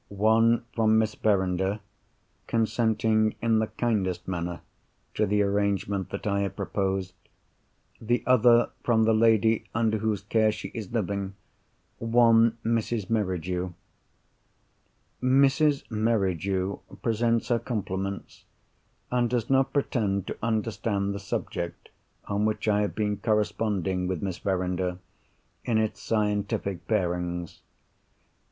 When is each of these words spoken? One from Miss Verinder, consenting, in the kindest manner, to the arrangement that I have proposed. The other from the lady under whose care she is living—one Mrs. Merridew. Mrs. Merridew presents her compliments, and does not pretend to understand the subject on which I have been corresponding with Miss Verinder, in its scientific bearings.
One 0.09 0.63
from 0.73 0.97
Miss 0.97 1.13
Verinder, 1.13 1.79
consenting, 2.47 3.35
in 3.39 3.59
the 3.59 3.67
kindest 3.67 4.27
manner, 4.27 4.61
to 5.13 5.27
the 5.27 5.43
arrangement 5.43 6.09
that 6.09 6.25
I 6.25 6.39
have 6.39 6.55
proposed. 6.55 7.13
The 8.01 8.23
other 8.25 8.71
from 8.83 9.03
the 9.03 9.13
lady 9.13 9.65
under 9.75 9.99
whose 9.99 10.23
care 10.23 10.51
she 10.51 10.69
is 10.69 10.91
living—one 10.91 12.57
Mrs. 12.65 13.11
Merridew. 13.11 13.73
Mrs. 15.21 15.83
Merridew 15.91 16.79
presents 17.03 17.49
her 17.49 17.59
compliments, 17.59 18.45
and 19.11 19.29
does 19.29 19.51
not 19.51 19.71
pretend 19.71 20.25
to 20.25 20.37
understand 20.41 21.13
the 21.13 21.19
subject 21.19 21.89
on 22.25 22.45
which 22.45 22.67
I 22.67 22.81
have 22.81 22.95
been 22.95 23.17
corresponding 23.17 24.07
with 24.07 24.23
Miss 24.23 24.39
Verinder, 24.39 24.97
in 25.63 25.77
its 25.77 26.01
scientific 26.01 26.87
bearings. 26.87 27.61